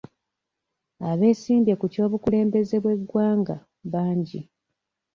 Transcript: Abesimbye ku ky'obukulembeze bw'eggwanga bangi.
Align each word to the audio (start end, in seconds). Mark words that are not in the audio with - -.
Abesimbye 1.11 1.73
ku 1.79 1.85
ky'obukulembeze 1.93 2.75
bw'eggwanga 2.83 3.55
bangi. 3.91 4.39